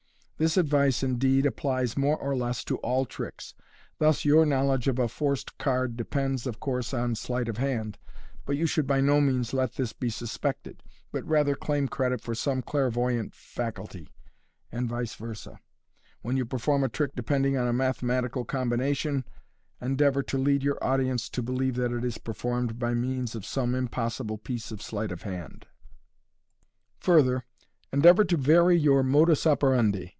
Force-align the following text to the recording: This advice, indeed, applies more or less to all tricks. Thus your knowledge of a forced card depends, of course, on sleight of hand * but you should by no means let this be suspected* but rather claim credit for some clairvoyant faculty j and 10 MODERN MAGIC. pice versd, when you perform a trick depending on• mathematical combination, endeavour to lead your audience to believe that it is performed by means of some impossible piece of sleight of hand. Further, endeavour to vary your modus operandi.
This 0.37 0.57
advice, 0.57 1.03
indeed, 1.03 1.45
applies 1.45 1.95
more 1.95 2.17
or 2.17 2.35
less 2.35 2.63
to 2.63 2.77
all 2.77 3.05
tricks. 3.05 3.53
Thus 3.99 4.25
your 4.25 4.43
knowledge 4.43 4.87
of 4.87 4.97
a 4.97 5.07
forced 5.07 5.55
card 5.59 5.95
depends, 5.95 6.47
of 6.47 6.59
course, 6.59 6.95
on 6.95 7.13
sleight 7.13 7.47
of 7.47 7.57
hand 7.57 7.99
* 8.21 8.45
but 8.47 8.57
you 8.57 8.65
should 8.65 8.87
by 8.87 9.01
no 9.01 9.21
means 9.21 9.53
let 9.53 9.73
this 9.75 9.93
be 9.93 10.09
suspected* 10.09 10.81
but 11.11 11.23
rather 11.27 11.53
claim 11.53 11.87
credit 11.87 12.21
for 12.21 12.33
some 12.33 12.63
clairvoyant 12.63 13.35
faculty 13.35 14.05
j 14.05 14.11
and 14.71 14.87
10 14.89 14.89
MODERN 14.89 14.97
MAGIC. 15.03 15.09
pice 15.11 15.15
versd, 15.45 15.57
when 16.23 16.37
you 16.37 16.45
perform 16.45 16.83
a 16.83 16.89
trick 16.89 17.11
depending 17.15 17.55
on• 17.55 17.71
mathematical 17.75 18.43
combination, 18.43 19.23
endeavour 19.79 20.23
to 20.23 20.39
lead 20.39 20.63
your 20.63 20.83
audience 20.83 21.29
to 21.29 21.43
believe 21.43 21.75
that 21.75 21.91
it 21.91 22.03
is 22.03 22.17
performed 22.17 22.79
by 22.79 22.95
means 22.95 23.35
of 23.35 23.45
some 23.45 23.75
impossible 23.75 24.39
piece 24.39 24.71
of 24.71 24.81
sleight 24.81 25.11
of 25.11 25.21
hand. 25.21 25.67
Further, 26.99 27.43
endeavour 27.93 28.23
to 28.23 28.37
vary 28.37 28.75
your 28.75 29.03
modus 29.03 29.45
operandi. 29.45 30.07